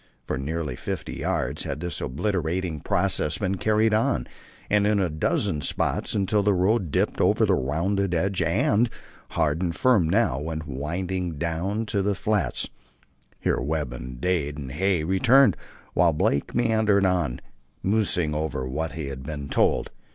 [0.25, 4.25] For nearly fifty yards had this obliterating process been carried on,
[4.67, 8.89] and in a dozen spots, until the road dipped over the rounding edge and,
[9.29, 12.67] hard and firm now, went winding down to the flats.
[13.39, 15.55] Here Webb, with Dade and Hay, returned,
[15.93, 17.39] while Blake meandered on,
[17.83, 19.91] musing over what he had been told.